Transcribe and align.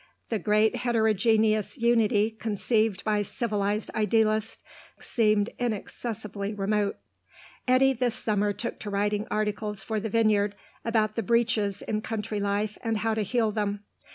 The 0.29 0.39
great 0.39 0.77
heterogeneous 0.77 1.77
unity 1.77 2.31
conceived 2.31 3.03
by 3.03 3.21
civilised 3.21 3.91
idealists 3.93 4.63
seemed 4.99 5.51
inaccessibly 5.59 6.55
remote. 6.55 6.97
Eddy 7.67 7.93
this 7.93 8.15
summer 8.15 8.51
took 8.51 8.79
to 8.79 8.89
writing 8.89 9.27
articles 9.29 9.83
for 9.83 9.99
the 9.99 10.09
Vineyard 10.09 10.55
about 10.83 11.15
the 11.15 11.21
breaches 11.21 11.83
in 11.83 12.01
country 12.01 12.39
life 12.39 12.79
and 12.83 12.97
how 12.97 13.13
to 13.13 13.21
heal 13.21 13.51
them. 13.51 13.83